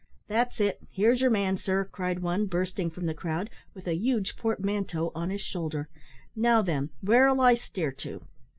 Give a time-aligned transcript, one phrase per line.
[0.27, 4.35] "That's it; here's your man, sir," cried one, bursting from the crowd with a huge
[4.35, 5.89] portmanteau on his shoulder.
[6.35, 8.25] "Now, then, where'll I steer to?"